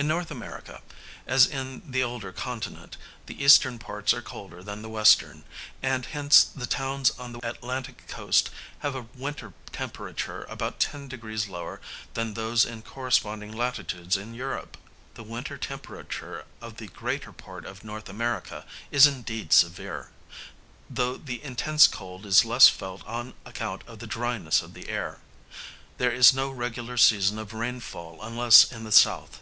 [0.00, 0.24] In N.
[0.30, 0.80] America,
[1.26, 5.42] as in the older continent, the eastern parts are colder than the western,
[5.82, 8.48] and hence the towns on the Atlantic coast
[8.78, 11.80] have a winter temperature about 10┬░ lower
[12.14, 14.76] than those in corresponding latitudes of Europe.
[15.14, 18.00] The winter temperature of the greater part of N.
[18.06, 20.12] America is indeed severe,
[20.88, 25.18] though the intense cold is less felt on account of the dryness of the air.
[25.96, 29.40] There is no regular season of rainfall unless in the south.